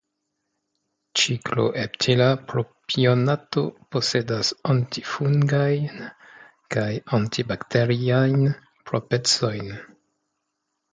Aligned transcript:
Cikloheptila 1.19 2.29
propionato 2.53 3.63
posedas 3.97 4.51
antifungajn 4.75 6.03
kaj 6.77 6.89
antibakteriajn 7.21 8.45
proprecojn. 8.91 9.75